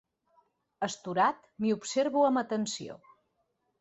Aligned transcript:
Astorat, 0.87 1.45
m'hi 1.59 1.75
observo 1.77 2.25
amb 2.31 2.43
atenció. 2.45 2.99